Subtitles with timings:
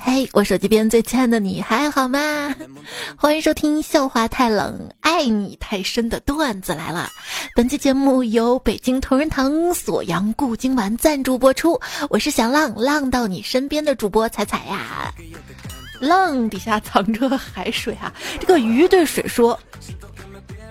[0.00, 2.54] 嘿，我手机边最亲爱的你还好吗？
[3.16, 7.08] 欢迎收听笑话太冷，爱你太深的段子来了。
[7.54, 11.80] 本期节目由北京同仁堂锁阳固精丸赞助播出。
[12.10, 15.12] 我是小浪，浪到你身边的主播彩彩呀。
[16.00, 18.12] 浪底下藏着海水啊！
[18.38, 19.58] 这个鱼对水说：“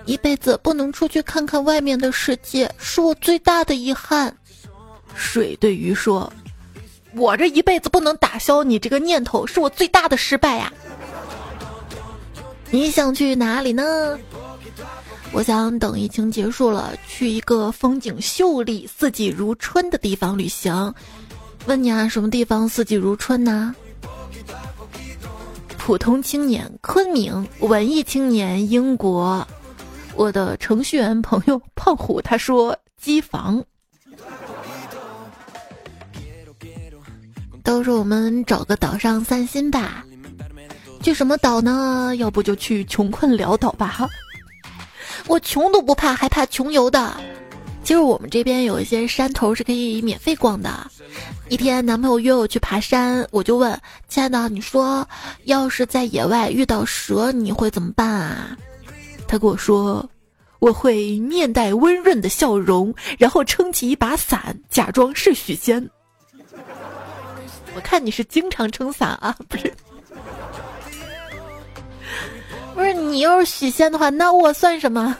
[0.06, 4.34] 一辈子不能出去看看外面的世界，是我最大的遗憾。”
[5.16, 6.32] 水对鱼说。
[7.16, 10.72] 我这一辈子不能打消你这个念头，是我最大的失败呀！
[12.70, 14.18] 你想去哪里呢？
[15.32, 20.92] 我想等疫情结束了，去一个风景秀丽、四季如春的地方旅行。
[21.66, 23.74] 问你啊，什么地方四季如春呢？
[25.78, 29.46] 普通青年昆明，文艺青年英国。
[30.14, 33.64] 我的程序员朋友胖虎他说机房。
[37.64, 40.04] 都说我们找个岛上散心吧，
[41.02, 42.14] 去什么岛呢？
[42.18, 44.06] 要不就去穷困潦倒吧。
[45.26, 47.16] 我穷都不怕，还怕穷游的。
[47.82, 50.90] 其实我们这边有一些山头是可以免费逛的。
[51.48, 53.78] 一天，男朋友约我去爬山，我就问
[54.08, 55.06] ：“亲爱的，你说
[55.44, 58.56] 要是在野外遇到蛇，你会怎么办啊？”
[59.26, 60.06] 他跟我说
[60.60, 65.88] ：“我会面带温润的笑容，然后撑起一把伞，假装是许仙。”
[67.74, 69.72] 我看你是经常撑伞啊，不是？
[72.74, 75.16] 不是你要是许仙的话，那我算什么？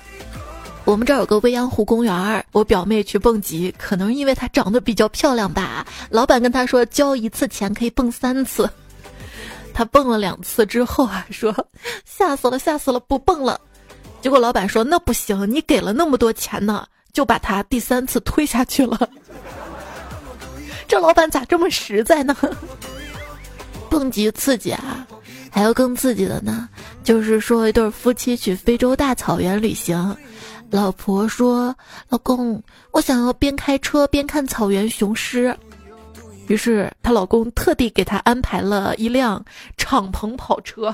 [0.85, 5.87] 我们这儿有个未央湖公园，我表妹去蹦极，可能因为她长得比较漂亮吧。
[6.11, 8.69] 老板跟她说，交一次钱可以蹦三次。
[9.73, 11.55] 她蹦了两次之后啊，说
[12.05, 13.61] 吓死了，吓死了，不蹦了。
[14.21, 19.09] 结果老板说，那不行，你给了那么多钱呢，就把她第三次推下去了。
[20.87, 22.37] 这老板咋这么实在呢？
[23.91, 25.07] 蹦极刺激啊！
[25.51, 26.69] 还有更刺激的呢，
[27.05, 30.17] 就是说一对夫妻去非洲大草原旅行，
[30.71, 31.75] 老婆说
[32.11, 35.57] ：“老公，我想要边开车边看草原雄狮。”
[36.49, 39.43] 于是她老公特地给她安排了一辆
[39.77, 40.93] 敞篷跑车。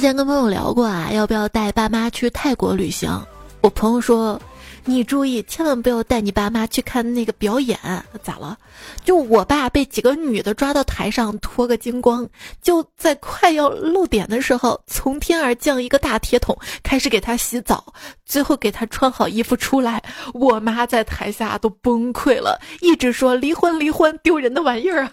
[0.00, 3.22] 之前跟朋友聊过啊，要不要带爸妈去泰国旅行？
[3.60, 4.40] 我朋友说
[4.86, 7.78] ：“你注意，千万不要带你爸妈去看那个表演。”
[8.24, 8.56] 咋了？
[9.04, 12.26] 就我爸被几个女的抓到台上脱个精光，
[12.62, 17.84] 就在快要露点的时候，从天而降一个大铁桶，开始给他洗澡，
[18.24, 20.02] 最后给他穿好衣服出来。
[20.32, 25.12] 我妈在台下都崩溃了，一直说离婚离婚，丢人的玩意儿啊！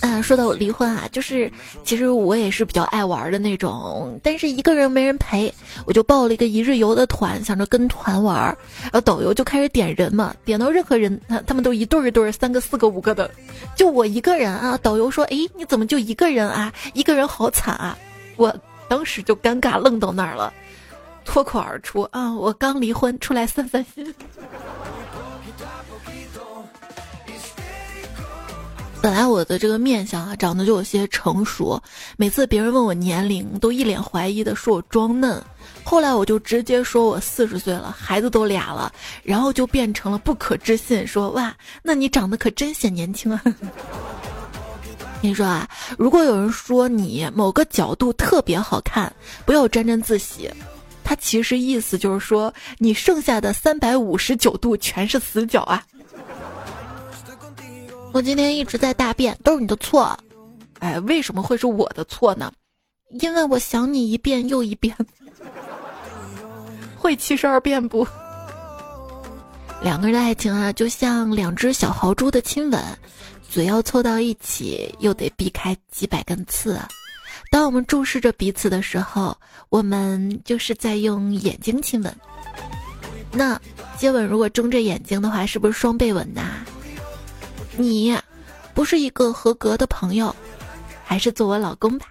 [0.00, 1.50] 啊，说到离婚啊，就是
[1.84, 5.52] 其实我也是比较爱玩的那种，但是一个人没人陪，
[5.84, 8.36] 我就报了一个一日游的团，想着跟团玩，
[8.82, 13.30] 然后导游就开始点人嘛，点到任何人，他他们都一对一对，三个四个五个的，
[13.76, 16.72] 就我一个人啊，导游说，哎，你怎么就一个人啊？
[16.94, 17.96] 一个人好惨啊！
[18.36, 18.54] 我
[18.88, 20.52] 当时就尴尬愣到那儿了，
[21.26, 24.14] 脱口而出啊，我刚离婚，出来散散心。
[29.02, 31.82] 本来我的这个面相啊，长得就有些成熟，
[32.18, 35.42] 每次别人问我年龄，都一脸怀疑的说我装嫩。
[35.82, 43.42] 后来我就直接说我四十岁了，孩子都俩了，然后就变成了不可置信，说哇，那你长得可真显年轻啊！
[45.22, 45.66] 你说啊，
[45.96, 49.10] 如果有人说你某个角度特别好看，
[49.46, 50.50] 不要沾沾自喜，
[51.02, 55.82] 他其实意思就是说你剩下的三百五十九度全是死角啊。
[58.12, 60.18] 我今天一直在大便，都是你的错。
[60.80, 62.52] 哎，为什么会是我的错呢？
[63.20, 64.96] 因为我想你一遍又一遍。
[66.98, 68.06] 会七十二变不？
[69.82, 72.82] 两个人的爱情啊，就像两只小豪猪的亲吻，
[73.48, 76.78] 嘴要凑到一起，又得避开几百根刺。
[77.50, 79.36] 当我们注视着彼此的时候，
[79.68, 82.14] 我们就是在用眼睛亲吻。
[83.32, 83.60] 那
[83.96, 86.64] 接吻如果睁着眼睛的话，是不是双倍吻呐？
[87.80, 88.16] 你
[88.74, 90.34] 不是一个合格的朋友，
[91.04, 92.06] 还是做我老公吧。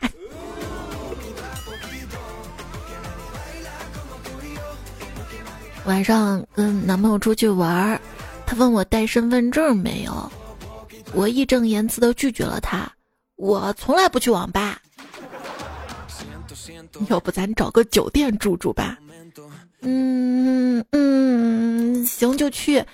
[5.86, 8.00] 晚上跟男朋友出去玩，
[8.46, 10.32] 他问我带身份证没有，
[11.14, 12.88] 我义正言辞的拒绝了他。
[13.36, 14.80] 我从来不去网吧，
[17.08, 18.98] 要不咱找个酒店住住吧？
[19.82, 22.86] 嗯嗯，行就去。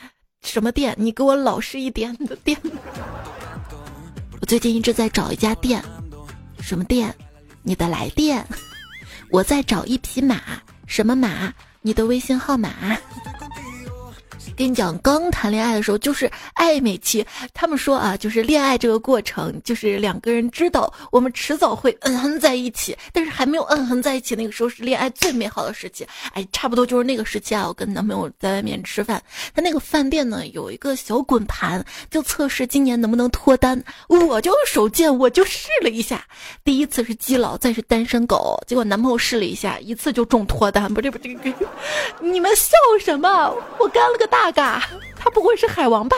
[0.46, 0.96] 什么店？
[0.98, 2.58] 你给我老实一点的店。
[4.40, 5.84] 我最近一直在找一家店，
[6.62, 7.14] 什么店？
[7.64, 8.46] 你的来电。
[9.32, 10.40] 我在找一匹马，
[10.86, 11.52] 什么马？
[11.82, 12.70] 你的微信号码。
[14.56, 17.26] 跟你讲，刚谈恋爱的时候就是暧昧期。
[17.54, 26.08] 他们说啊，就是恋爱这个过程，就是两个人知道我们迟早会嗯哼在一起，但是还没有嗯哼在一起，那个时候是恋爱最美好的时期。
[26.34, 27.68] 哎，差不多就是那个时期啊。
[27.68, 29.22] 我跟男朋友在外面吃饭，
[29.54, 33.84] 他那个饭店呢有一个小滚盘，就测试今年能不能脱单。
[34.08, 36.24] 我就手贱，我就试了一下。
[36.64, 40.94] 第一次是基佬，再是单身狗，结果男朋友试了一下，一次就中脱单。
[40.94, 41.36] 不对不对，
[42.22, 43.54] 你们笑什么？
[43.80, 44.45] 我干了个大。
[44.52, 44.84] 嘎，
[45.16, 46.16] 他不会是海王吧？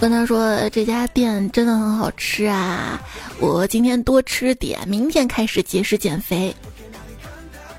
[0.00, 3.00] 跟他说这家店真的很好吃啊！
[3.38, 6.52] 我今天多吃点，明天开始节食减肥。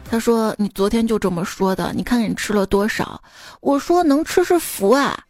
[0.09, 3.21] 他说你昨天就这么说的，你看看你吃了多少？
[3.59, 5.21] 我说能吃是福啊。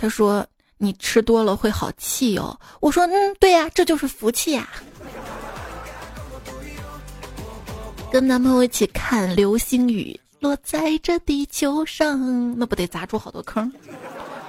[0.00, 0.46] 他说
[0.78, 2.56] 你吃多了会好气哟。
[2.78, 4.68] 我说嗯，对呀，这就是福气呀。
[8.12, 13.72] 跟男朋友一起看流星雨落在这地球上，那不得砸出好多坑？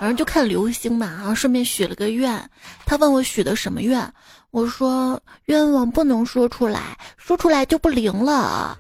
[0.02, 2.50] 反正就看流星嘛，啊顺便许了个愿。
[2.86, 4.14] 他问我许的什么愿，
[4.52, 8.78] 我说愿望不能说出来，说出来就不灵了。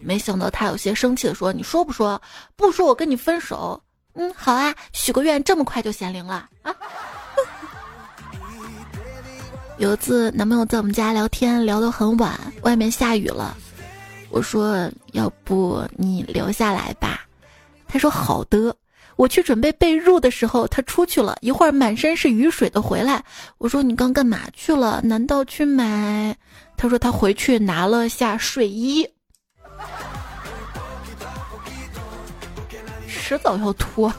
[0.00, 2.18] 没想到他有些生气的说：“你说不说？
[2.56, 3.78] 不说我跟你分手。”
[4.14, 6.74] 嗯，好啊，许个愿这么快就显灵了啊！
[9.76, 13.54] 有一次男朋友在我们家聊天，聊得很晚，外面下雨了。
[14.36, 17.26] 我说：“要不你留下来吧。”
[17.88, 18.76] 他说：“好的。”
[19.16, 23.24] 我去准备被褥的时候，他出去了一会儿，满身是雨水的回来。
[23.56, 25.00] 我说：“你刚干嘛去了？
[25.02, 26.36] 难道去买？”
[26.76, 29.08] 他说：“他回去拿了下睡衣，
[33.08, 34.12] 迟早要脱。”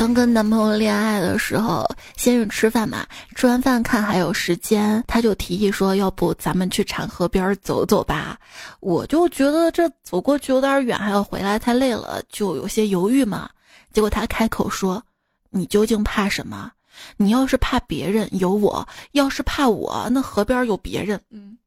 [0.00, 1.86] 刚跟男朋友恋爱的时候，
[2.16, 8.38] 先是吃饭嘛，吃完饭看还有时间，他就提议说：“要不咱们去产河边走走吧？”
[8.80, 13.50] 我就觉得这走过去有点远，还要回来太累了，就有些犹豫嘛。
[13.92, 15.02] 结果他开口说
[15.50, 16.72] ：“你究竟怕什么？
[17.18, 18.82] 你要是怕别人，有我；
[19.12, 21.58] 要是怕我，那河边有别人。”嗯。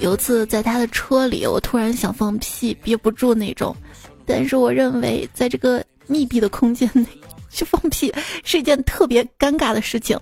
[0.00, 3.74] 有次在他的车里，我突然想放屁，憋不住那种。
[4.28, 7.06] 但是我认为，在这个密闭的空间内
[7.48, 8.12] 去放屁
[8.44, 10.18] 是一件特别尴尬的事情。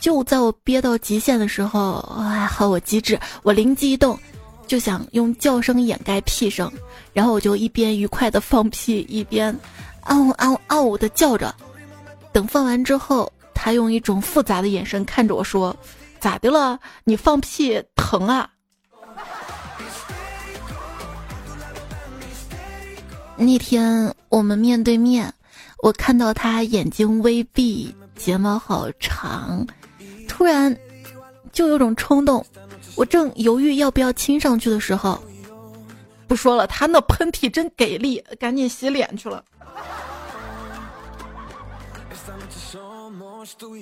[0.00, 4.18] 就在我憋到极限的时候，还好我机智，我灵机一动，
[4.66, 6.70] 就想用叫声掩盖屁声，
[7.12, 9.54] 然后我就一边愉快的放屁，一边
[10.04, 11.54] 嗷嗷嗷的叫着。
[12.32, 15.74] 等放完之后，他用一种复杂的眼神看着我说
[16.20, 16.78] ：“咋的了？
[17.04, 18.48] 你放屁疼啊？”
[23.38, 25.32] 那天我们面对面，
[25.82, 29.66] 我看到他眼睛微闭，睫毛好长，
[30.26, 30.74] 突然
[31.52, 32.44] 就有种冲动。
[32.94, 35.22] 我正犹豫要不要亲上去的时候，
[36.26, 39.44] 不说了，他那喷嚏真给力，赶紧洗脸去了。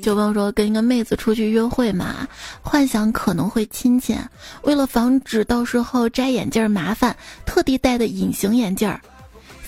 [0.02, 2.28] 就朋友说跟一个妹子出去约会嘛，
[2.60, 4.18] 幻想可能会亲亲，
[4.62, 7.16] 为了防止到时候摘眼镜麻烦，
[7.46, 9.00] 特地戴的隐形眼镜儿。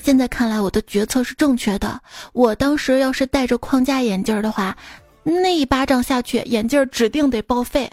[0.07, 2.01] 现在看来，我的决策是正确的。
[2.33, 4.77] 我当时要是戴着框架眼镜的话，
[5.25, 7.91] 那一巴掌下去，眼镜指定得报废。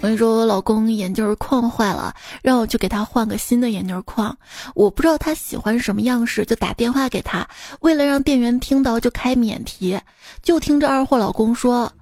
[0.00, 4.36] 我跟你说，我老公眼镜框坏了，让我去给他换个新的眼镜框。
[4.74, 7.46] 我不知道他喜欢什么样式，就打电话给他，
[7.78, 9.96] 为了让店员听到，就开免提。
[10.42, 11.92] 就听这二货老公说。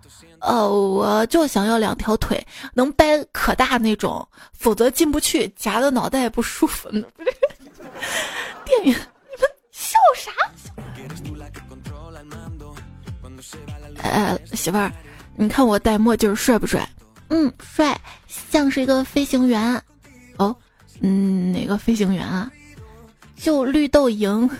[0.42, 2.44] 呃，我就想要两条腿
[2.74, 6.90] 能掰可大那种，否则进不去，夹的脑袋也不舒服。
[6.90, 7.04] 店
[8.84, 10.32] 员，你们笑啥？
[14.02, 14.90] 哎，媳妇儿，
[15.36, 16.88] 你看我戴墨镜帅不帅？
[17.28, 19.80] 嗯，帅，像是一个飞行员。
[20.38, 20.54] 哦，
[21.00, 22.50] 嗯，哪个飞行员啊？
[23.36, 24.50] 就绿豆营。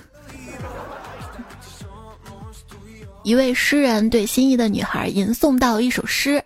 [3.25, 6.43] 一位诗人对心仪的女孩吟诵到一首诗：“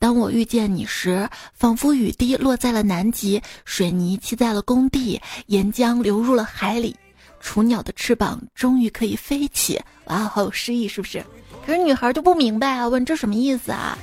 [0.00, 6.96] 当我遇见你时，仿佛雨滴落在了南极，水泥砌在了工地，岩浆流入了海里，
[7.42, 11.22] 雏鸟的翅膀终于可以飞起。”哇，好有诗意，是不是？
[11.66, 13.98] 可是女孩就不明白啊，问这什么意思啊？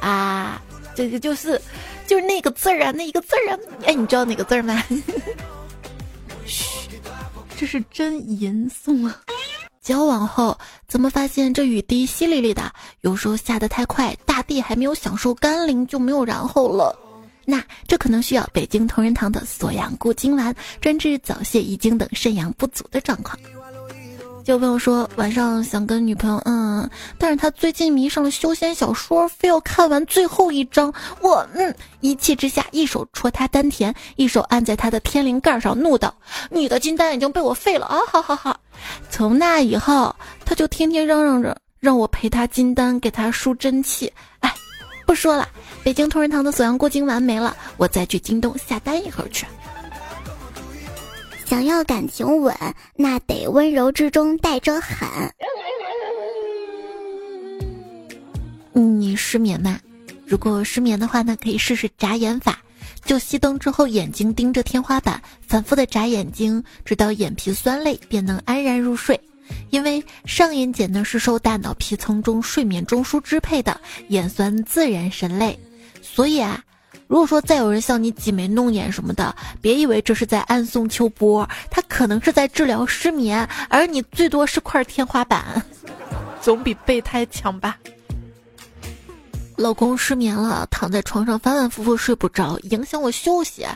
[0.00, 0.60] 啊，
[0.96, 1.60] 这个就是，
[2.08, 3.58] 就是那个字儿啊，那一个字儿啊。
[3.84, 4.82] 哎，你知道哪个字儿吗？
[6.44, 6.88] 嘘，
[7.56, 9.20] 这是真吟诵啊。
[9.82, 12.72] 交往后，怎么发现这雨滴淅沥沥的？
[13.00, 16.96] 有时候下得太快，大地还没有享受甘霖就没有然后了。
[17.44, 23.36] 那这可能需要北京同仁堂的锁阳固精丸，专治早泄、遗精等肾阳不足的状况。
[24.44, 30.92] 就朋友说晚上想跟女朋友嗯，但是他最近迷上了修仙小说，非要看完最后一章。
[31.20, 36.12] 我嗯一气之下，一手戳他丹田，一手按在他的天灵盖上，怒道
[36.50, 38.58] ：“你的金丹已经被我废了啊！”好好好。
[39.10, 44.12] 从那以后，他就天天嚷嚷着让我陪他金丹，给他输真气。
[44.40, 44.52] 哎，
[45.06, 45.48] 不说了，
[45.84, 49.46] 北京同仁堂的锁阳过精丸没了，我再去京东下单一盒去。
[51.52, 52.56] 想要感情稳，
[52.96, 55.06] 那得温柔之中带着狠。
[58.72, 59.78] 你失眠吗？
[60.24, 62.58] 如果失眠的话呢，可以试试眨眼法。
[63.04, 69.20] 就熄灯之后，眼睛盯着天花板，反复的眨眼睛，直到眼皮酸累，便能安然入睡。
[69.68, 73.78] 因为上眼睑呢是受大脑皮层中睡眠中枢支配的，
[74.08, 75.58] 眼酸自然神累。
[76.00, 76.64] 所以啊。
[77.12, 85.62] 如果说再有人向你挤眉弄眼什么的，别以为这是在暗送秋波，他可能是在治疗失眠，而你最多是块天花板，
[86.40, 87.78] 总比备胎强吧。
[89.58, 93.66] 老公失眠了，躺在床上反反复复睡不着，影响我休息。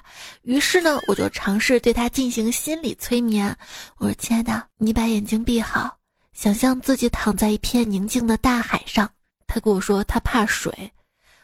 [0.41, 3.55] 于是呢，我就尝试对他进行心理催眠。
[3.99, 5.95] 我说：“亲爱的，你把眼睛闭好，
[6.33, 9.07] 想象自己躺在一片宁静的大海上。”
[9.47, 10.91] 他跟我说他怕水，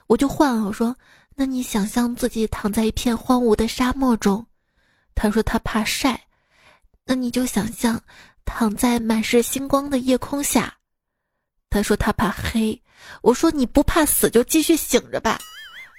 [0.06, 0.96] 我就换了我说。
[1.34, 4.44] 那你想象自己躺在一片荒芜的沙漠中，
[5.14, 6.20] 他说他怕晒，
[7.04, 8.00] 那你就想象
[8.44, 10.72] 躺在满是星光的夜空下，
[11.70, 12.80] 他说他怕黑，
[13.22, 15.38] 我说你不怕死就继续醒着吧，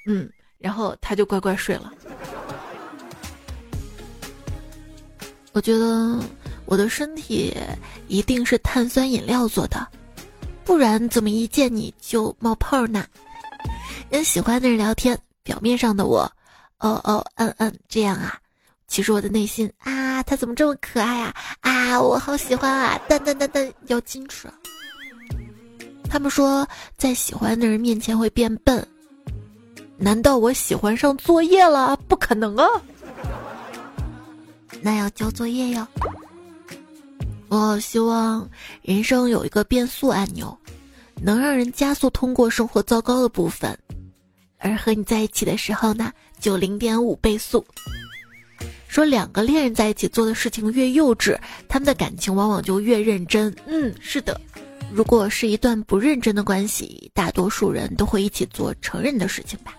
[0.05, 1.91] 嗯，然后他就乖乖睡了。
[5.51, 6.19] 我觉得
[6.65, 7.55] 我的身体
[8.07, 9.87] 一定是碳酸饮料做的，
[10.63, 13.05] 不然怎么一见你就冒泡呢？
[14.13, 16.19] 跟喜欢的人聊天，表面上的我，
[16.77, 18.37] 哦哦嗯嗯这样啊，
[18.87, 24.47] 其实我的内心啊，他怎么这么可爱啊啊，我好喜欢啊，但但但但要矜持。
[26.07, 28.87] 他们说在喜欢的人面前会变笨，
[29.97, 31.97] 难道我喜欢上作业了？
[32.07, 32.67] 不可能啊！
[34.79, 35.87] 那要交作业哟。
[37.47, 38.47] 我希望
[38.83, 40.55] 人生有一个变速按钮，
[41.19, 43.75] 能让人加速通过生活糟糕的部分。
[44.63, 47.63] 而和你在一起的时候呢，就零点五倍速。
[48.87, 53.53] 说两个恋人在一起做的事情越幼稚，他们的感情往往就越认真。
[53.65, 54.39] 嗯，是的。
[54.91, 59.75] 如果是一段不认真的关系，大多数人都会一起做成人的事情吧。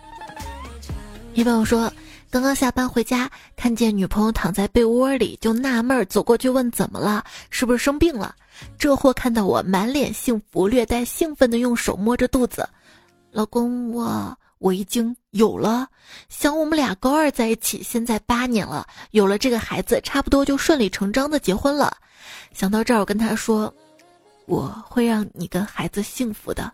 [1.32, 1.90] 一朋友说，
[2.28, 8.34] 刚刚下班回家，看见女朋友躺在被窝里，就纳闷儿，走过去问怎么了，是不是生病了？
[8.76, 12.68] 这货看到我满脸幸福，略带兴奋的用手摸着肚子，
[13.30, 14.36] 老公我。
[14.64, 15.86] 我已经有了，
[16.30, 21.94] 想我们俩高二在一起，现在八年了，有了这个孩子，差不多就顺理成章的结婚了。
[22.50, 23.74] 想到这儿，我跟他说，
[24.46, 26.72] 我会让你跟孩子幸福的。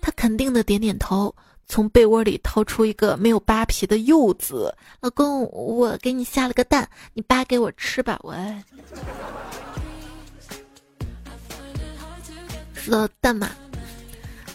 [0.00, 1.34] 他肯定的点点头，
[1.66, 8.18] 从被窝里掏出一个没有扒皮的柚子，老公，我给你下了个蛋，你扒给我吃吧。
[8.22, 8.34] 我
[12.72, 13.50] 说到蛋嘛，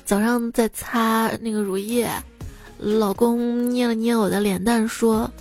[0.03, 2.09] 早上在擦那个乳液。
[2.83, 5.31] 老公捏了捏我的脸蛋，说：“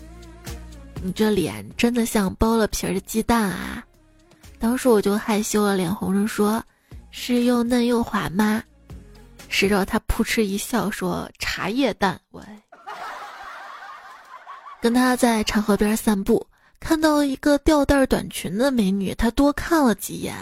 [1.03, 3.85] 你这脸真的像剥了皮儿的鸡蛋啊！”
[4.61, 6.63] 当时我就害羞了，脸红着说
[7.11, 8.63] ：“是又嫩又滑吗？”
[9.51, 12.41] 谁知道他扑哧一笑说：“茶叶蛋。”喂
[14.81, 16.47] 跟他在长河边散步，
[16.79, 20.37] 看到一个吊带短裙的美女，他多看了几眼。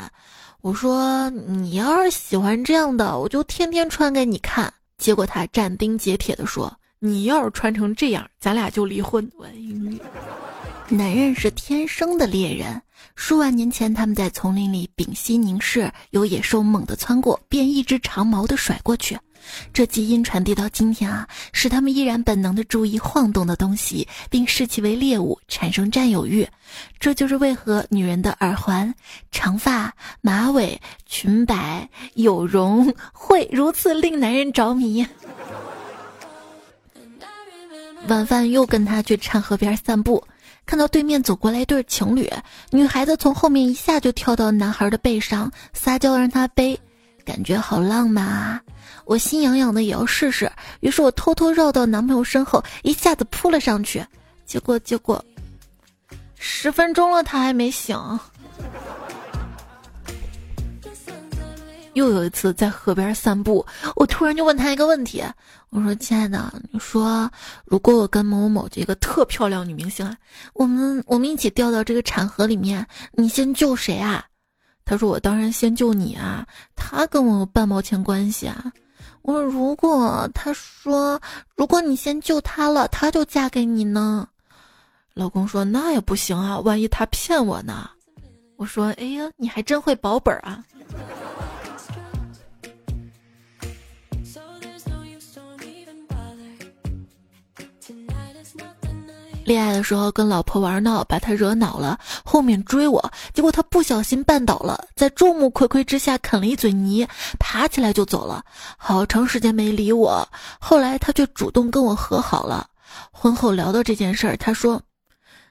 [0.61, 6.71] 我说：“你要是喜欢这样的，我就天天穿给你看。”结果他斩钉截铁地说。
[7.02, 9.26] 你要是穿成这样，咱俩就离婚。
[10.90, 12.83] 男人是天生的猎人，
[13.14, 19.19] 数万年前他们在丛林里屏息凝视，有野兽猛地窜过，便一只长矛的甩过去。
[19.73, 26.47] 这基因传递到今天啊，使他们依然本能的注意晃动的东西，并视其为猎物，产生占有欲。
[26.99, 28.95] 这就是为何女人的耳环、
[29.30, 35.07] 长发、马尾、裙摆、有容会如此令男人着迷。
[38.09, 40.23] 晚饭又跟他去掺河边散步，
[40.66, 42.28] 看到对面走过来一对情侣，
[42.71, 46.78] 女孩子从后面一下就跳到男孩的背上，撒娇让他背，
[47.25, 48.61] 感觉好浪漫啊！
[49.04, 54.04] 我心痒痒的也要试试，于是我偷偷绕到男朋友身后，一下子扑了上去，
[54.45, 55.25] 结果结果，
[56.37, 57.97] 十分钟了他还没醒。
[61.95, 63.66] 又有一次在河边散步，
[63.97, 65.25] 我突然就问他一个问题，
[65.70, 67.30] 我说：“亲爱的，你说
[67.64, 70.16] 如果我跟某某某这个特漂亮女明星啊，
[70.52, 74.24] 我们我们一起掉到这个产河里面，你先救谁啊？”
[74.84, 78.72] 他说：“我当然先救你啊，他跟我有半毛钱关系啊。”
[79.22, 81.20] 我说：“如果他说
[81.54, 84.26] 如果你先救他了，他就嫁给你呢？”
[85.14, 87.88] 老公说：“那也不行啊，万一他骗我呢？”
[88.58, 90.64] 我说：“哎呀，你还真会保本啊！”
[99.50, 107.04] 恋爱的时候跟老婆玩闹，把她惹恼了，后面追我，结果她不小心绊倒了，在众目睽睽之下啃了一嘴泥，
[107.40, 108.45] 爬起来就走了，
[108.76, 110.25] 好长时间没理我。
[110.61, 112.64] 后来他却主动跟我和好了。
[113.11, 114.80] 婚后聊到这件事儿，他说，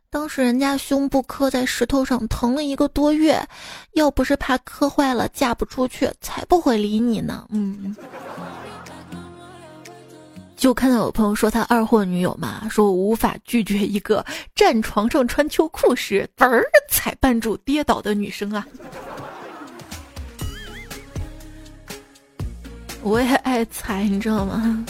[0.09, 3.45] 当时人家胸部磕在石头上疼了一个多月，
[3.95, 7.45] 要不是怕磕坏了嫁不出去，才不会理你呢。
[7.49, 7.93] 嗯。
[10.59, 18.67] 就看到有朋友说他二货女友嘛，说我无法拒绝一个站床上穿秋裤时嘣儿踩绊住跌倒的女生啊！
[23.01, 24.85] 我也爱踩，你知道吗？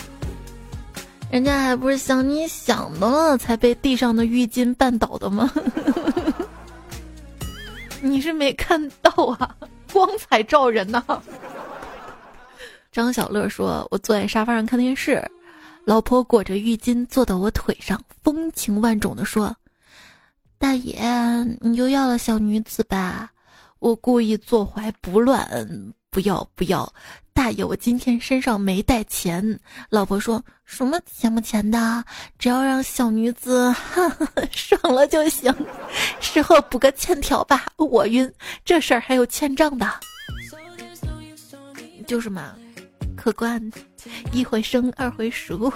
[1.30, 5.52] 人家还不是想你想的了才被地上的浴巾绊倒的吗？
[8.02, 9.56] 你是没看到啊，
[9.94, 11.04] 光彩照人呐！
[12.92, 15.24] 张小乐说：“我坐在沙发上看电视。”
[15.90, 19.58] 老婆裹着浴巾坐到我腿上，风情万种的说
[20.60, 21.02] ：“大爷，
[21.62, 23.32] 你又要了小女子吧？”
[23.80, 26.94] 我故意坐怀不乱，不要不要，
[27.34, 29.60] 大爷，我今天身上没带钱。
[29.90, 32.06] 老婆说什么钱不钱的，
[32.38, 33.74] 只要让小女子
[34.54, 35.52] 爽了就行。
[36.20, 38.32] 事后补个欠条吧，我晕，
[38.64, 39.92] 这事儿还有欠账的，
[42.06, 42.54] 就是嘛，
[43.18, 43.60] 客官。
[44.32, 45.72] 一回生，二回熟。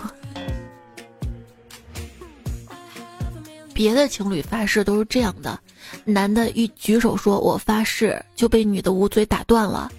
[3.73, 5.59] 别的情侣发誓都是这样的：
[6.05, 9.89] 男的一举手说“我发誓”，就被女的捂嘴打断了；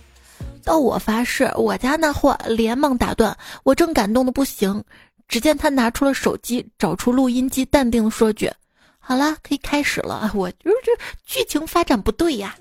[0.62, 3.36] 到我发誓，我家那货连忙打断。
[3.64, 4.80] 我正感动的不行，
[5.26, 8.48] 只见他拿出了手机，找出录音机，淡定的说句
[9.00, 10.92] ：“好了，可以开始了。”我就是这
[11.26, 12.54] 剧情发展不对呀。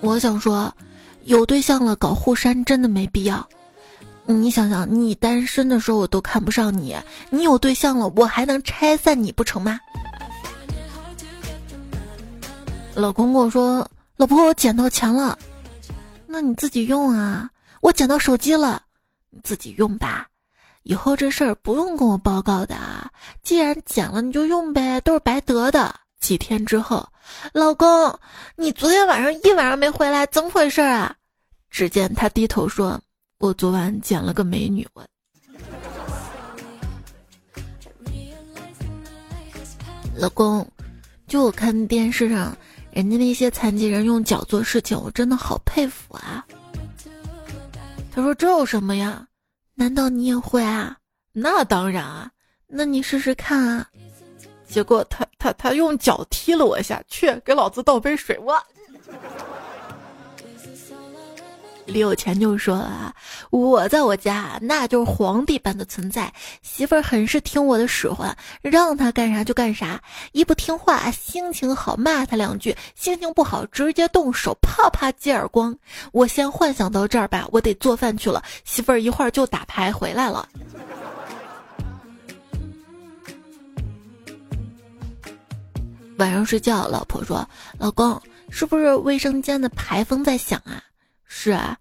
[0.00, 0.72] 我想说。
[1.24, 3.46] 有对象了搞互删真的没必要，
[4.26, 6.96] 你想想，你单身的时候我都看不上你，
[7.30, 9.78] 你有对象了我还能拆散你不成吗？
[12.94, 15.38] 老公跟我说：“老婆，我捡到钱了。”
[16.26, 17.50] 那你自己用啊！
[17.80, 18.82] 我捡到手机了，
[19.30, 20.26] 你自己用吧。
[20.82, 22.76] 以后这事儿不用跟我报告的，
[23.42, 25.94] 既然捡了你就用呗，都是白得的。
[26.20, 27.08] 几天之后，
[27.52, 28.18] 老公，
[28.54, 31.16] 你昨天晚上一晚上没回来，怎么回事啊？
[31.70, 33.00] 只见他低头说
[33.38, 35.04] ：“我昨晚捡了个美女。”我
[40.16, 40.66] 老公，
[41.26, 42.56] 就我看电视上
[42.92, 46.44] 人家那些残疾人用脚做事情，我真的好佩服啊。
[48.12, 49.26] 他说：“这有什么呀？
[49.74, 50.98] 难道你也会啊？
[51.32, 52.30] 那当然啊，
[52.66, 53.88] 那你试试看啊。”
[54.70, 58.38] 结果他他他用脚踢了我一下，去给老子倒杯水。
[58.38, 58.56] 我
[61.86, 63.12] 李有钱就说啊，
[63.50, 75.76] 我在我家那就是皇帝般的存在，媳妇儿很是听我的使唤，让他干啥就干啥，一不听话，心情好骂他两句，心情不好直接动手啪啪接耳光。
[76.12, 80.48] 我先幻想到这儿吧，我得做饭去了，媳妇儿一会儿就打牌回来了。
[86.20, 87.48] 晚上睡觉，老婆说
[87.80, 90.82] ：“老公，是不是卫生间的排风在响啊
[91.24, 91.78] ？”“是啊。”“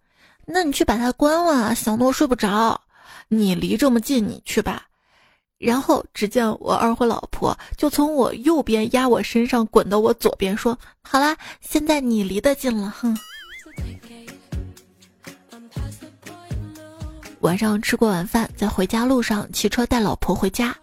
[0.47, 2.79] 那你去把它关了，响得我睡不着。
[3.27, 4.83] ”“你离这么近，你去吧。”
[5.59, 13.17] 然后只见我二货老婆就从我右边压我身上滚到我左边，说：“好啦，现在你离得近了。”哼。
[17.41, 20.73] 晚上吃过晚饭，在回家路上骑车带老婆回家。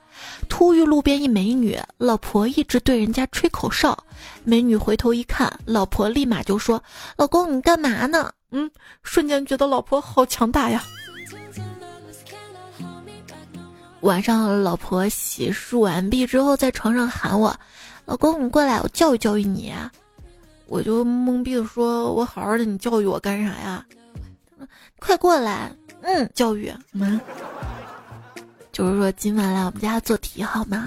[0.47, 3.97] 突遇路边一美女，老婆一直对人家吹口哨。
[4.45, 6.83] 美女回头一看，老婆立马就说
[7.17, 8.71] ：“老公，你干嘛呢？”嗯，
[9.03, 10.83] 瞬间觉得老婆好强大呀。
[14.01, 17.55] 晚上，老婆洗漱完毕之后，在床上喊我
[18.07, 19.73] ：“老公，你过来，我教育教育你。”
[20.67, 23.85] 我就懵逼的说：“我好好的，你教育我干啥呀？”
[24.99, 27.21] 快过来，嗯，教育，嗯。
[28.77, 30.87] 就是说，今晚来我们家做题好吗？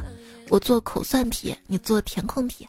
[0.50, 2.68] 我做口算题，你做填空题。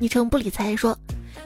[0.00, 0.98] 昵称不理财说，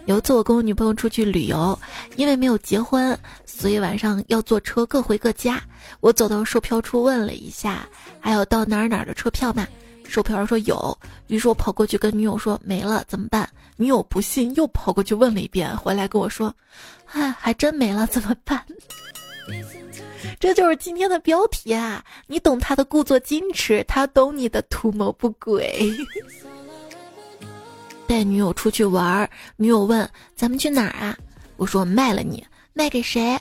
[0.07, 1.79] 有一次我跟我女朋友出去旅游，
[2.17, 5.61] 因为没有结婚，所以晚上要坐车各回各家。
[6.01, 7.87] 我走到售票处问了一下，
[8.21, 9.69] 还有到哪儿哪儿的车票吗？
[10.09, 10.99] 售票员说有。
[11.27, 13.47] 于是我跑过去跟女友说没了，怎么办？
[13.77, 16.55] 女友不信，又跑过去问了一遍，回来跟我说，
[17.13, 18.65] 哎，还真没了，怎么办？
[20.41, 22.03] 这就是今天的标题啊！
[22.27, 25.95] 你懂他的故作矜持，他懂你的图谋不轨。
[28.09, 31.15] 带女友出去玩，女友问：“咱们去哪儿啊？”
[31.59, 33.39] 我说：“卖了你，卖给谁？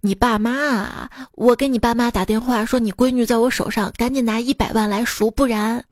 [0.00, 1.10] 你爸妈啊！
[1.32, 5.84] 我给你爸妈打电话说你闺女在我手上，赶紧拿一百万来赎，不然，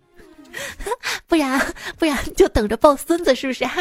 [1.28, 1.61] 不然，
[1.98, 3.68] 不然就等着抱孙子，是不是？”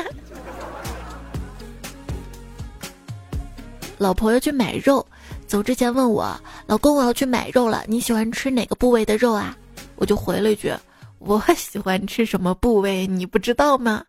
[3.97, 5.08] 老婆要去买肉。
[5.47, 9.55] 走之前问我老公我要去买肉了，你喜欢吃哪个部位的肉啊？
[9.95, 10.71] 我就回了一句
[11.19, 14.03] 我喜欢吃什么部位你不知道吗？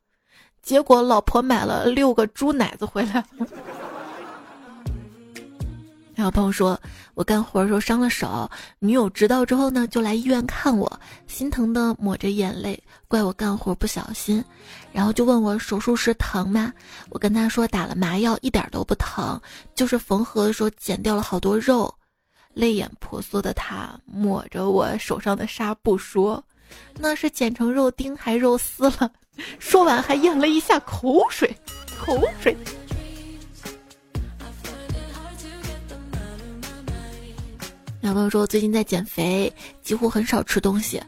[0.63, 3.25] 结果老婆买了六个猪奶子回来。
[6.19, 6.77] 然后朋友说
[7.15, 8.51] 我干活的时候伤了手，
[8.81, 14.45] 女友知道之后呢就来医院看我，心疼的抹着眼泪，怪我干活不小心。
[14.93, 16.73] 然后就问我手术时疼吗？
[17.11, 19.41] 我跟他说打了麻药，一点都不疼，
[19.77, 21.95] 就是缝合的时候剪掉了好多肉。
[22.53, 26.43] 泪眼婆娑的他抹着我手上的纱布说
[26.99, 29.09] ：“那是剪成肉丁还肉丝了。”
[29.61, 31.57] 说完还咽了一下口水，
[31.97, 32.57] 口水。
[38.29, 39.51] 友说我最近在减肥，
[39.83, 41.03] 几乎很少吃东西。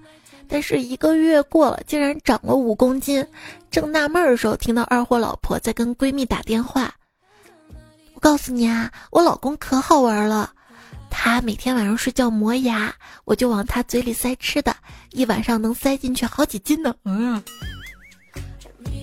[0.49, 3.25] 但是一个月过了，竟然长了五公斤。
[3.71, 6.93] 正纳闷的时候，听到二货老婆在跟闺蜜打电话。
[8.15, 10.51] 我告诉你啊，我老公可好玩了，
[11.11, 12.93] 他每天晚上睡觉磨牙，
[13.25, 14.75] 我就往他嘴里塞吃的，
[15.13, 16.95] 一晚上能塞进去好几斤呢。
[17.05, 17.41] 嗯。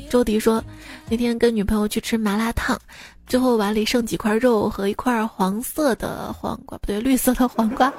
[0.10, 0.64] 周迪说，
[1.10, 2.78] 那天跟女朋友去吃麻辣烫，
[3.28, 7.94] 最后碗里剩几块肉和一块黄色的黄瓜，不对，绿色的黄瓜。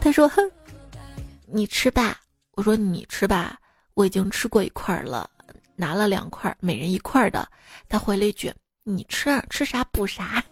[0.00, 0.40] 他说：“哼，
[1.46, 2.16] 你吃吧。”
[2.56, 3.58] 我说你吃吧，
[3.94, 5.28] 我已经吃过一块了，
[5.76, 7.48] 拿了两块，每人一块的。
[7.88, 8.52] 他回了一句
[8.84, 10.44] ：“你吃吃啥补啥。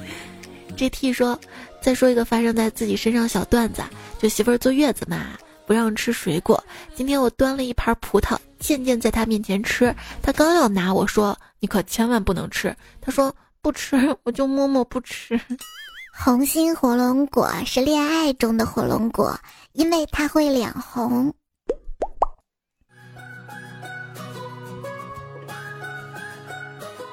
[0.74, 1.38] ”J.T 说
[1.82, 3.82] ：“再说一个发生在自己身上小段子，
[4.18, 6.62] 就媳妇儿坐月子嘛，不让吃水果。
[6.94, 12.74] 今天我端了一盘葡萄，渐渐在他面前吃，他刚要拿，我说你可千万不能吃。
[13.02, 13.34] 他说
[13.64, 15.40] 不吃， 我就默默不吃。
[16.16, 19.36] 红心火龙果是恋爱中的火龙果。”
[19.72, 21.34] 因为它会脸红。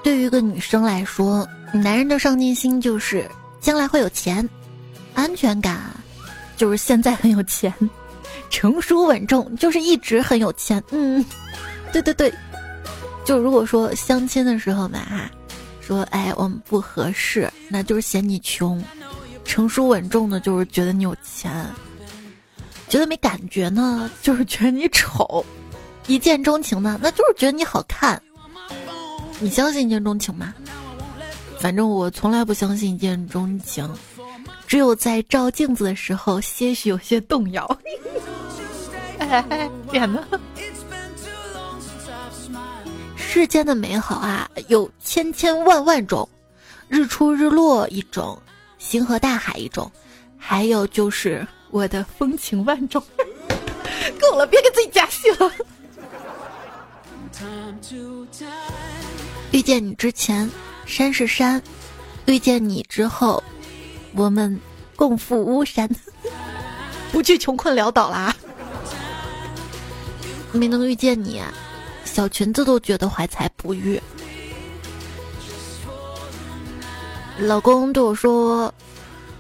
[0.04, 3.28] 对于一个女生来说，男人的上进心就是
[3.60, 4.48] 将来会有钱，
[5.16, 5.80] 安全感
[6.58, 7.74] 就是现在很有钱，
[8.52, 10.84] 成熟稳重就是一直很有钱。
[10.92, 11.24] 嗯，
[11.94, 12.32] 对对对，
[13.26, 15.32] 就如果说相亲的时候嘛，哈，
[15.91, 18.82] 说哎我们不合适，那就是嫌你穷；
[19.43, 21.51] 成熟稳重的，就是觉得你有钱。
[22.88, 25.43] 觉得没感觉呢，就是觉得你丑；
[26.08, 28.21] 一见钟情呢，那就是觉得你好看。
[29.41, 30.54] 你相信一见钟情吗？
[31.60, 33.86] 反正我从来不相信一见钟情，
[34.65, 37.77] 只有在照镜子的时候，些许有些动摇。
[39.19, 40.25] 哎天哪！
[43.34, 46.28] 世间的美好啊，有千千万万种，
[46.89, 48.38] 日出日落一种，
[48.78, 49.89] 星河大海一种，
[50.38, 51.48] 还有就是。
[51.70, 53.02] 我的风情万种，
[54.20, 55.50] 够了，别给自己加戏了。
[59.52, 60.52] 遇见你之前，
[60.86, 61.62] 山是山；
[62.26, 63.41] 遇见你之后，
[64.13, 64.60] 我们
[64.98, 65.89] 共赴巫山，
[67.13, 68.36] 不去穷困潦倒啦。
[70.52, 71.41] 没能遇见你，
[72.12, 74.02] 小裙子都觉得怀才不遇。
[77.39, 78.74] 老公对我说。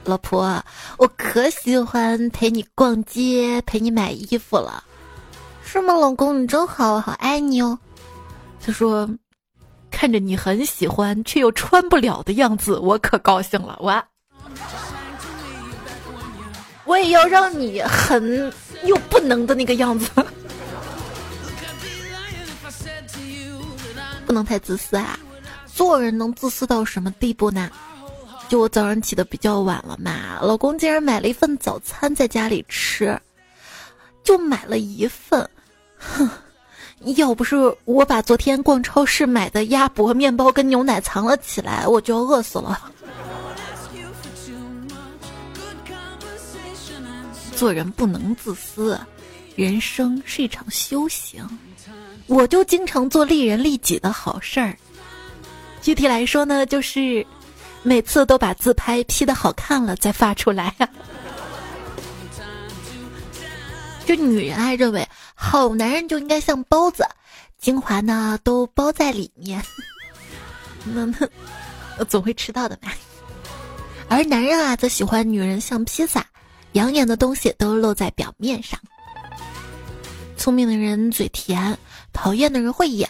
[0.03, 0.59] 老婆，
[0.97, 4.83] 我可喜欢陪你逛街、陪你买衣服了，
[5.63, 5.93] 是吗？
[5.93, 7.77] 老公，你真好，我好爱你哦。
[8.59, 9.07] 他说
[9.91, 14.03] ：“看着你很喜欢却又穿不了的样子，我可高兴了。”我，
[16.85, 18.51] 我也要让你很
[18.85, 20.09] 又不能的那个样子，
[24.31, 25.19] 不能太自私啊！
[25.65, 27.69] 做人能自私到什么地步呢？
[28.47, 33.19] 就我早上起的比较晚了嘛，老公竟然买了一份早餐在家里吃，
[34.23, 35.45] 就买了一份，
[35.97, 36.29] 哼，
[37.17, 42.89] 要不是我把昨天逛超市买的鸭脖面包跟牛奶藏了起来，我就要饿死了。
[47.53, 48.97] 做人不能自私，
[49.57, 51.45] 人生是一场修行，
[52.31, 54.73] 我就经常做利人利己的好事儿。
[55.81, 57.27] 具体来说呢，就是
[57.83, 60.73] 每次都把自拍 P 的好看了再发出来。
[64.07, 67.03] 就女人啊认为好男人就应该像包子，
[67.59, 69.61] 精华呢都包在里面。
[70.85, 71.05] 那
[71.99, 72.93] 那总会迟到的嘛。
[74.07, 76.25] 而男人啊，则喜欢女人像披萨，
[76.71, 78.79] 养眼的东西都露在表面上。
[80.37, 81.77] 聪明的人嘴甜，
[82.13, 83.09] 讨厌的人会演，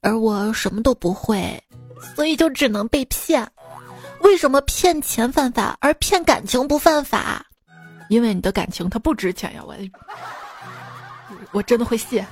[0.00, 1.62] 而我什么都不会，
[2.14, 3.46] 所以就只能被骗。
[4.20, 7.44] 为什么骗钱犯法，而骗感情不犯法？
[8.08, 9.62] 因为你的感情它不值钱呀！
[9.64, 9.74] 我，
[11.52, 12.26] 我真的会谢。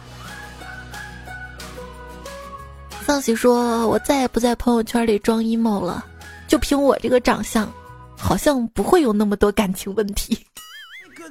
[3.06, 6.04] 丧喜说：“我再也不在朋友圈里装 emo 了，
[6.46, 7.72] 就凭我这个长相，
[8.18, 10.44] 好像不会有那么多感情问题。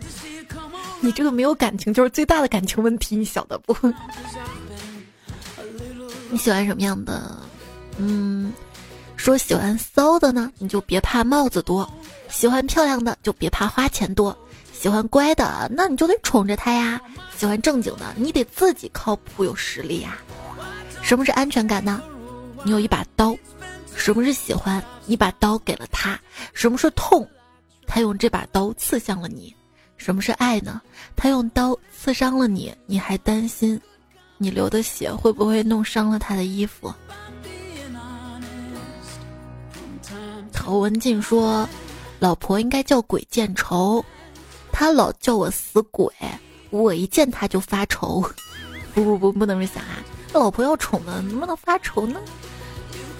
[1.01, 3.75] 你这个没有感情就是最大的感情问题，你晓得不？
[6.29, 7.37] 你喜欢什么样的？
[7.97, 8.53] 嗯，
[9.15, 11.89] 说喜欢骚的呢，你就别怕帽子多。”
[12.29, 14.37] 喜欢漂亮的就别怕花钱多，
[14.73, 16.99] 喜欢乖的那你就得宠着他呀。
[17.37, 20.17] 喜欢正经的你得自己靠谱有实力呀。
[21.01, 22.03] 什么是安全感呢？
[22.63, 23.33] 你有一把刀。
[23.95, 24.83] 什么是喜欢？
[25.05, 26.19] 你把刀给了他。
[26.53, 27.25] 什么是痛？
[27.87, 29.55] 他用这把刀刺向了你。
[29.95, 30.81] 什么是爱呢？
[31.15, 33.79] 他用刀刺伤了你，你还担心
[34.37, 36.93] 你流的血会不会弄伤了他的衣服？
[40.51, 41.67] 陶文静说。
[42.19, 44.03] 老婆应该叫鬼见愁，
[44.71, 46.11] 他老叫我死鬼，
[46.71, 48.27] 我一见他就发愁。
[48.95, 50.01] 不不不，不能这么想啊！
[50.33, 52.19] 老婆要宠呢，能不能发愁呢？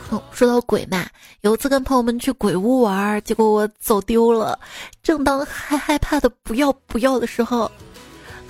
[0.09, 1.05] 哼说到鬼嘛，
[1.41, 4.57] 有一次跟朋友们去鬼屋玩，结果我走丢了。
[5.03, 7.71] 正当还害怕的不要不要的时候，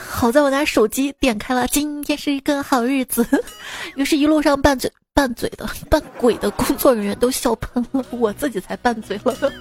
[0.10, 3.28] 好在我拿手机点开了“今天是一个好日子”，
[3.96, 9.36] 于是，一路上拌嘴拌嘴的扮鬼的工作人员都笑喷了，我自己才拌嘴了。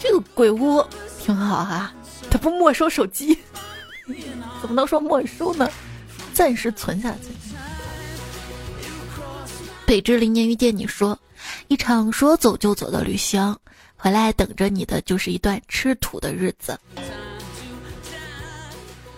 [0.00, 0.82] 这个鬼屋
[1.20, 1.92] 挺好哈，
[2.30, 3.36] 他不没收手机，
[4.62, 5.68] 怎么能说没收呢？
[6.32, 7.28] 暂时存下去。
[9.84, 11.18] 北之林年遇见你说，
[11.68, 13.54] 一场说走就走的旅行，
[14.02, 16.76] 回来等着你的就是一段吃土的日子。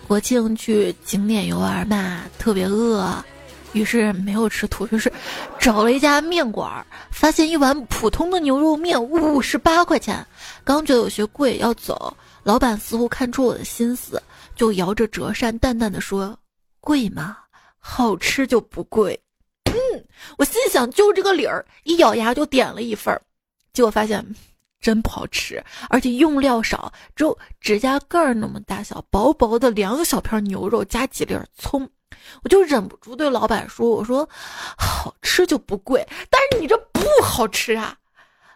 [0.07, 3.25] 国庆去景点游玩嘛，特别饿。
[3.73, 5.11] 于是没有吃土，于是
[5.59, 10.25] 找了一家面馆，发现一碗普通的牛肉面五十八块钱，
[10.65, 14.23] 刚觉得有些贵，要走，老板似乎看出我的心思，
[14.55, 16.39] 就摇着折扇淡淡的说
[16.81, 17.39] ：“贵吗？
[17.79, 19.19] 好吃就不贵。”
[19.65, 20.05] 嗯，
[20.37, 23.21] 我心想就这个理儿，一咬牙就点了一份儿，
[23.73, 24.23] 结果发现
[24.85, 31.89] 真不好吃，而且用料少，只有指甲盖儿那么大小，薄薄的两小片牛肉加几粒葱。
[32.43, 34.29] 我就忍不住对老板说：“我说
[34.77, 37.97] 好吃就不贵，但是你这不好吃啊！”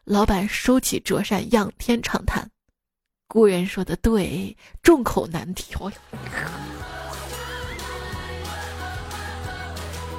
[0.05, 2.51] 老板收起折扇，仰天长叹
[3.27, 5.97] ：“古人说的对，众口难调呀。”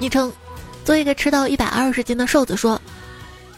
[0.02, 0.34] 昵称：
[0.84, 2.82] 做一个吃到一百二十斤的瘦子说。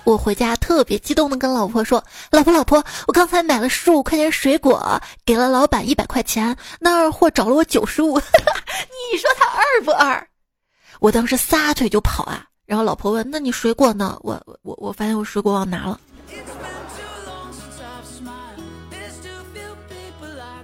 [0.04, 10.28] 我回家特别激动的跟老婆说：“老婆，老婆，我刚才买了十五块钱水果，给了老板一百块钱，那二货找了我九十五， 你说他二不二？”
[11.00, 12.46] 我当时撒腿就跑啊！
[12.66, 16.00] 然后老婆问：“那你水果呢？”我我我我发现我水果忘拿了。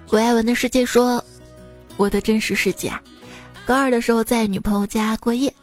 [0.07, 1.23] 古爱文的世界说
[1.97, 2.91] ：“我的真实世界，
[3.65, 5.53] 高二的时候在女朋友家过夜，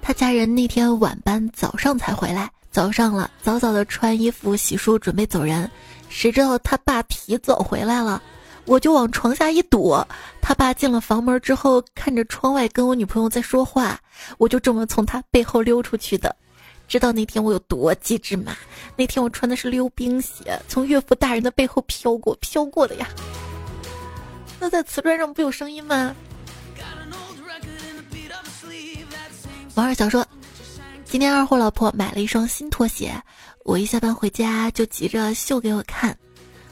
[0.00, 5.68] 他家人那天晚班早上才回来。”早上了，早早的穿衣服、洗漱，准备走人。
[6.08, 8.22] 谁知道他爸提早回来了，
[8.66, 10.06] 我就往床下一躲。
[10.40, 13.98] 他爸进了房门之后，看着窗外跟我女朋友在说话，
[14.38, 16.36] 我就这么从他背后溜出去的。
[16.86, 18.56] 知道那天我有多机智吗？
[18.94, 23.08] 那天我穿的是溜冰鞋，从岳父大人的背后飘过，飘过的呀。
[24.60, 26.14] 那在瓷砖上不有声音吗？
[29.74, 30.24] 王二小说。
[31.10, 33.18] 今天二货老婆买了一双新拖鞋，
[33.64, 36.14] 我一下班回家就急着秀给我看。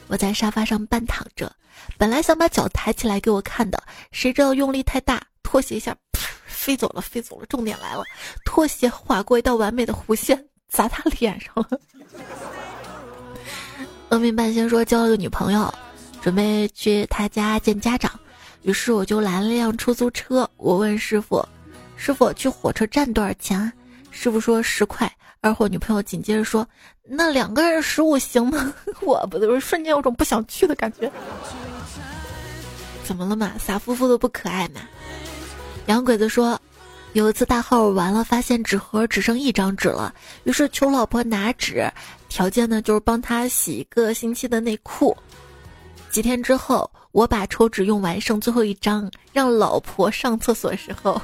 [0.05, 1.51] 我在沙发上半躺着，
[1.97, 5.97] 本来想把脚抬起来给我看的，谁知道用力太大，拖鞋一下
[6.45, 7.47] 飞走了，飞走了。
[7.47, 8.03] 重点来了，
[8.45, 11.79] 拖鞋划过一道完美的弧线，砸他脸上了。
[14.09, 15.73] 冷明半仙说交了个女朋友，
[16.21, 18.11] 准备去他家见家长，
[18.61, 20.47] 于是我就拦了辆出租车。
[20.57, 21.43] 我问师傅
[21.97, 23.73] ：“师傅，去火车站多少钱？”
[24.19, 26.67] 师傅说十块，二货女朋友紧接着说
[27.07, 31.09] ：“那两个人十五行吗？” 我不是瞬间有种不想去的感觉。
[33.03, 33.53] 怎么了嘛？
[33.63, 34.81] 傻乎乎的不可爱嘛？
[35.85, 36.59] 洋鬼子说
[37.13, 40.11] ：“有一次大号完了，发现纸盒只剩一张纸了，
[40.45, 41.87] 于是求老婆拿纸，
[42.27, 45.15] 条件呢就是帮他洗一个星期的内裤。
[46.09, 51.21] 几天之后，我把抽纸用完，剩最后一张，让老婆上厕所时候，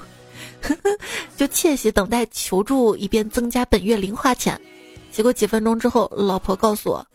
[1.38, 4.60] 就窃喜等待求助，以便增加本月零花钱。
[5.12, 7.06] 结果几分钟之后，老婆告诉我：“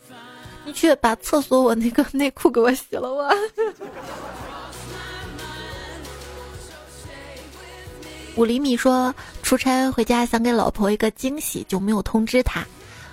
[0.65, 3.35] 你去把厕所我那个内裤给我洗了吧。”
[8.37, 9.13] 五厘米说
[9.43, 12.65] 出差回家想给老婆一个惊喜，就没有通知她。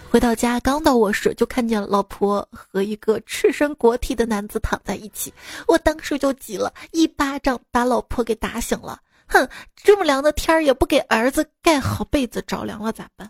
[0.08, 5.34] 回到家刚到卧室，就看见老婆和一个赤身裸体的男子躺在一起。
[5.68, 9.00] 我当时就急了，一巴掌把老婆给打醒了。
[9.28, 13.30] 哼，这么凉的天儿也不给儿子盖好被子，着凉了咋办？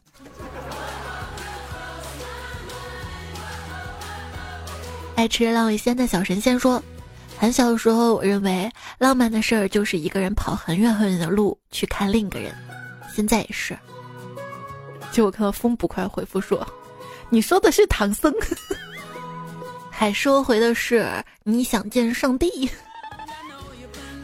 [5.16, 6.82] 爱吃浪味仙的小神仙说。
[7.38, 12.56] 很小的时候，我认为浪漫的事儿就是一个人跑很远很远的路去看另一个人。
[13.14, 13.78] 现在也是。
[15.12, 16.66] 结果看到风捕快回复说
[17.30, 18.34] ：“你说的是唐僧。
[19.92, 21.06] ”还说回的是
[21.44, 22.70] 你想见上帝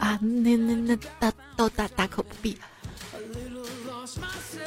[0.02, 0.18] 啊？
[0.20, 2.58] 那那那大大大大可不必。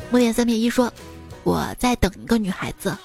[0.10, 0.93] 木点三撇一说
[1.43, 2.98] ：“我在等一个女孩子，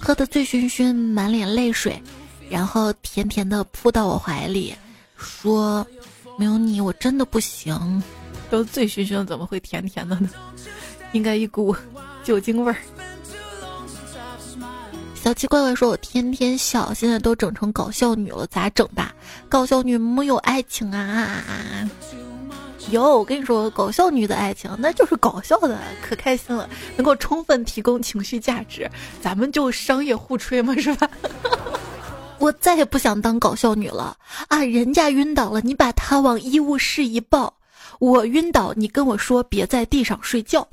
[0.00, 2.02] 喝得醉醺醺，满脸泪水，
[2.48, 4.74] 然后甜甜的扑到我怀里。”
[5.18, 5.86] 说，
[6.38, 8.02] 没有你我真的不行。
[8.50, 10.30] 都醉醺醺，怎么会甜甜的呢？
[11.12, 11.76] 应该一股
[12.24, 12.78] 酒精味儿。
[15.24, 19.14] 小七怪怪说：“我天天笑，现在都整成搞笑女了，咋整吧？
[19.48, 21.42] 搞笑女没有爱情啊？
[22.90, 28.86] 有，我跟你说，搞笑女的爱情那就是搞笑的，可开心了，能够充分提供情绪价值。
[29.22, 31.08] 咱们就商业互吹嘛，是吧？”
[32.38, 34.14] 我再也不想当搞笑女了
[34.48, 34.62] 啊！
[34.62, 37.50] 人家晕倒了，你把她往医务室一抱；
[37.98, 40.68] 我晕倒，你跟我说别在地上睡觉。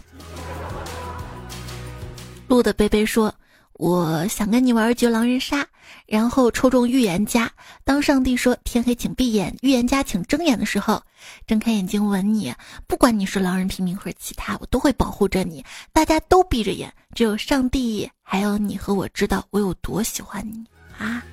[2.50, 3.34] 路的贝贝说
[3.82, 5.66] ：“我想跟你玩一局狼人杀，
[6.06, 7.52] 然后抽中预言家。
[7.84, 11.02] 当上帝说天黑请闭眼，预言家请睁眼的时候，
[11.48, 12.54] 睁开眼睛吻你。
[12.86, 15.66] 不管你是狼人、平民或者其他，我都会保护着你。
[15.92, 20.64] 大家都闭着眼，只有上帝还有你和我知道我有多喜欢你
[21.00, 21.24] 啊！”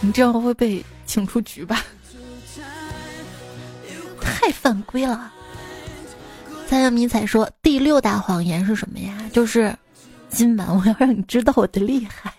[0.00, 1.84] 你这样会被请出局吧？
[4.22, 5.30] 太犯规了！
[6.66, 9.14] 三阳迷彩说第六大谎言是什么呀？
[9.34, 9.76] 就是
[10.36, 12.30] 今晚我要让你知道我的厉害。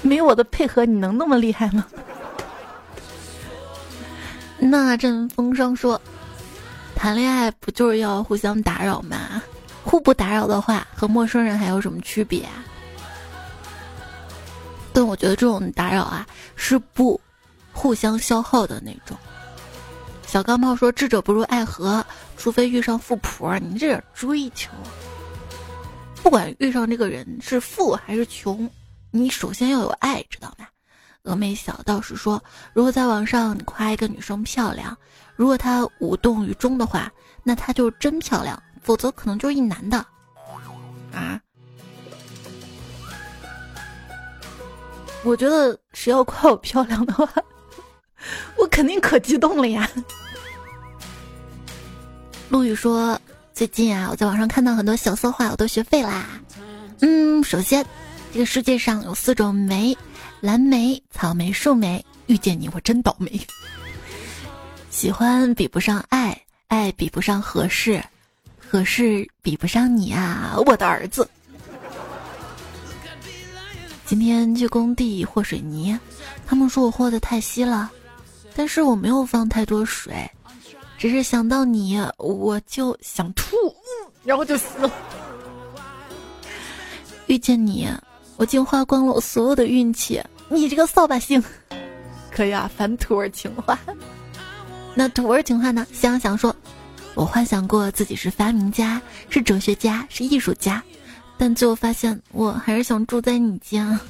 [0.00, 1.84] 没有我的配合，你能那么厉害吗？
[4.60, 6.00] 那阵风声说，
[6.94, 9.42] 谈恋爱不就是要互相打扰吗？
[9.82, 12.62] 互不打扰的话，和陌生人还有什么区别啊？
[14.92, 17.20] 但我觉得这种打扰啊，是不
[17.72, 19.18] 互相消耗的那种。
[20.34, 22.04] 小钢炮说：“智者不入爱河，
[22.36, 24.68] 除非遇上富婆。”你这点追求，
[26.24, 28.68] 不管遇上这个人是富还是穷，
[29.12, 30.66] 你首先要有爱，知道吗？
[31.22, 32.42] 峨眉小道士说
[32.74, 34.98] ：“如果在网上你夸一个女生漂亮，
[35.36, 37.08] 如果她无动于衷的话，
[37.44, 40.04] 那她就真漂亮；否则可能就是一男的。”
[41.14, 41.40] 啊？
[45.22, 47.24] 我觉得谁要夸我漂亮的话，
[48.58, 49.88] 我肯定可激动了呀。
[52.48, 53.20] 陆羽说
[53.52, 56.26] ：“最近啊，我在网上看到很多小色话，我都学废啦。
[57.00, 57.84] 嗯，首先，
[58.32, 59.96] 这个世界上有四种梅：
[60.40, 62.04] 蓝莓、草莓、树莓。
[62.26, 63.40] 遇见你，我真倒霉。
[64.90, 68.02] 喜欢比不上爱，爱比不上合适，
[68.58, 71.28] 合适比不上你啊，我的儿子。”
[74.06, 75.98] 今天去工地和水泥，
[76.46, 77.90] 他们说我和的太稀了，
[78.54, 80.30] 但是我没有放太多水，
[81.04, 83.54] 只是想到你，我就想吐，
[84.24, 84.90] 然后就死了。
[87.26, 87.86] 遇见你，
[88.38, 90.18] 我竟花光了我所有的运气。
[90.48, 91.44] 你这个扫把星，
[92.30, 93.78] 可以啊，反土味情话。
[94.94, 95.86] 那土味情话呢？
[95.92, 96.56] 想想说，
[97.12, 100.82] 我幻想过自己是发明家，是哲学家，是艺术家。
[101.36, 104.00] 但最后发现，我还是想住在你家。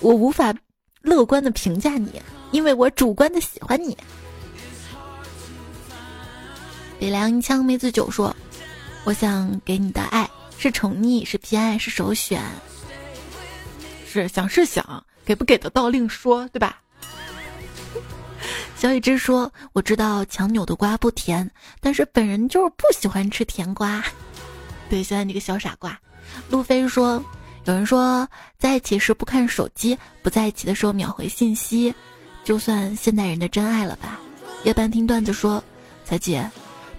[0.00, 0.54] 我无法
[1.02, 3.94] 乐观的评价你，因为我主观的喜欢你。
[7.00, 8.36] 北凉一枪梅子酒说
[9.04, 10.28] ：“我想给你的爱
[10.58, 12.42] 是宠溺，是偏爱，是首选。
[14.06, 16.78] 是想是想，给不给得到另说，对吧？”
[18.76, 24.04] 小雨之说：“我知道强扭的瓜不甜，但是本人就是不喜欢吃甜瓜。”
[24.90, 25.98] 对，现在你个小傻瓜，
[26.50, 27.24] 路飞说，
[27.64, 28.28] 有人说
[28.58, 31.94] 在一起时不看手机，不在一起的时候秒回信息，
[32.44, 34.20] 就算现代人的真爱了吧。
[34.64, 35.64] 夜半听段子说，
[36.04, 36.46] 彩姐，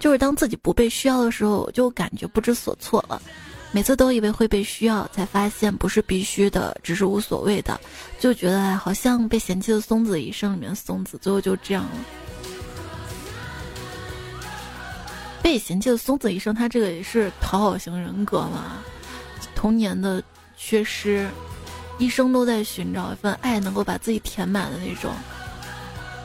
[0.02, 3.22] 就是当自己不被需要的时候，就感觉不知所措了。
[3.70, 7.80] 每次都以为会被需要，才发现不是必须的，只是无所谓的，
[8.18, 11.90] 就觉得好像被嫌弃的松子一生里面松子，最后就这样了。
[15.40, 18.78] 被嫌弃的松子一生，他这个也是讨好型人格嘛？
[19.54, 20.20] 童年的
[20.56, 21.30] 缺失，
[21.98, 25.12] 一生都在寻找一份爱，能够把自己填满的那种。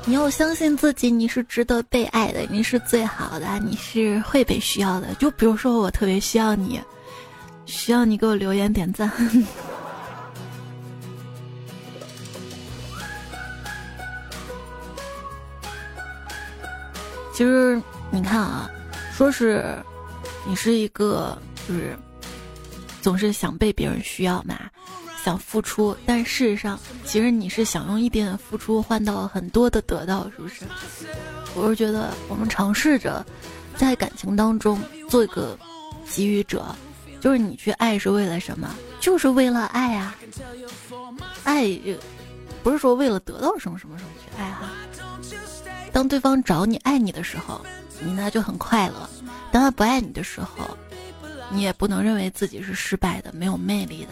[0.08, 5.14] 你要相信自己，你是值得被爱的，你是最好的，你是会被需要的。
[5.16, 6.80] 就比如说，我特别需要你，
[7.66, 9.12] 需要你给我留言点赞。
[17.34, 18.72] 其实你看啊。
[19.14, 19.66] 说是，
[20.46, 21.38] 你是一个
[21.68, 21.98] 就是
[23.02, 24.70] 总是想被别人需要嘛，
[25.24, 30.64] 想付出，但事实上，其实你是想用一点点付出换到很多的得到，是不是？
[31.56, 33.26] 我是觉得我们尝试着
[33.76, 35.58] 在感情当中做一个
[36.06, 36.76] 给予者，
[37.20, 38.76] 就是你去爱是为了什么？
[39.00, 40.16] 就是为了爱啊！
[41.44, 41.68] 爱
[42.64, 44.70] 不是说为了得到什么什么什么去爱哈。
[45.92, 47.60] 当对方找你爱你的时候。
[48.00, 49.10] 你呢就很快乐，
[49.52, 50.78] 当他不爱你的时候，
[51.50, 54.12] 你也不能认为自己是失败的、没有魅力的。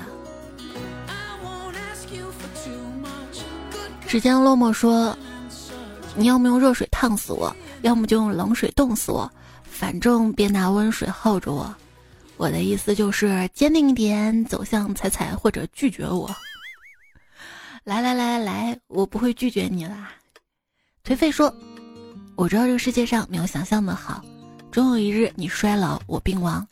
[4.07, 5.17] 时间落寞说
[6.15, 9.29] ：“你要么用热水烫死我，要么就用冷水冻死我，
[9.63, 11.73] 反正别拿温水耗着我。”
[12.37, 16.29] 我的意思就是坚定一点，走向彩彩或者拒绝我。
[17.83, 20.11] 来来来来来，我不会拒绝你啦。
[21.03, 21.53] 颓废说。
[22.37, 24.21] 我知道这个世界上没有想象的好，
[24.69, 26.67] 终有一日你衰老，我病亡，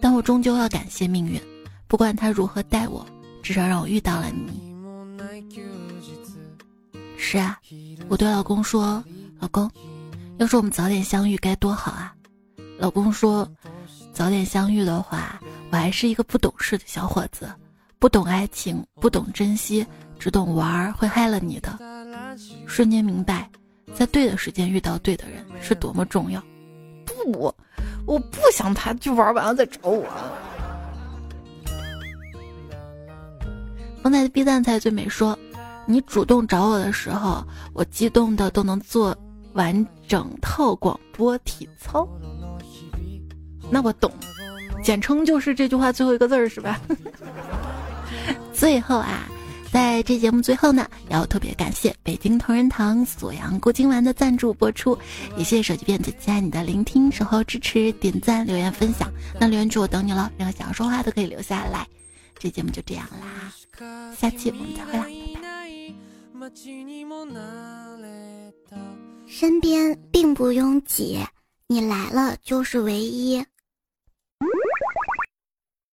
[0.00, 1.42] 但我终究要感谢命运，
[1.88, 3.04] 不管他如何待我，
[3.42, 4.67] 至少让我遇到了你。
[7.30, 7.58] 是啊，
[8.08, 9.04] 我对老公说
[9.38, 9.70] ：“老公，
[10.38, 12.14] 要是我们早点相遇该多好啊！”
[12.80, 13.46] 老公说
[14.14, 15.38] ：“早点相遇的话，
[15.70, 17.46] 我还是一个不懂事的小伙子，
[17.98, 19.86] 不懂爱情，不懂珍惜，
[20.18, 21.78] 只懂玩儿，会害了你的。”
[22.66, 23.46] 瞬间明白。
[23.94, 26.42] 在对的时间遇到对的人是多么重要。
[27.04, 27.54] 不，
[28.06, 30.06] 我不想他去玩完了再找我。
[34.02, 35.38] 方才的 B 站才最美说，
[35.90, 39.16] 你主动找我的时候，我激动的都能做
[39.54, 42.06] 完整套广播体操。
[43.70, 44.12] 那我懂，
[44.84, 46.78] 简称就是这句话最后一个字儿是吧？
[48.52, 49.26] 最后啊。
[49.70, 54.98] 在这节目最后呢，要特别感谢北京同仁堂锁阳固精丸的赞助播出，
[55.36, 59.12] 也谢谢手机变子期待你的聆听、守候、支持、点赞、留言、分享。
[59.38, 61.86] 那留言区我等你了，任何想要说话都可以留下来。
[62.38, 63.52] 这节目就这样啦，
[64.16, 65.06] 下期我们再会啦，
[69.26, 71.24] 身边并不拥挤，
[71.68, 73.44] 你来了就是唯一。